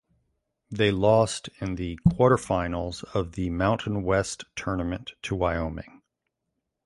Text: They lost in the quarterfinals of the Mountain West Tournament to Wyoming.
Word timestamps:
They 0.71 0.89
lost 0.89 1.47
in 1.59 1.75
the 1.75 1.97
quarterfinals 2.07 3.03
of 3.13 3.33
the 3.33 3.51
Mountain 3.51 4.01
West 4.01 4.45
Tournament 4.55 5.13
to 5.21 5.35
Wyoming. 5.35 6.01